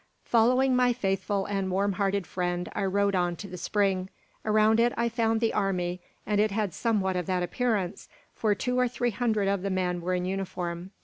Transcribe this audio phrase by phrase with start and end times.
[0.23, 4.09] Following my faithful and warm hearted friend, I rode on to the spring.
[4.43, 8.79] Around it I found "the army"; and it had somewhat of that appearance, for two
[8.79, 10.89] or three hundred of the men were in uniform.